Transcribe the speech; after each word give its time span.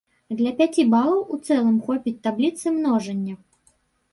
Для 0.37 0.53
пяці 0.61 0.85
балаў 0.93 1.19
у 1.35 1.39
цэлым 1.47 1.77
хопіць 1.91 2.17
табліцы 2.29 2.67
множання. 2.79 3.35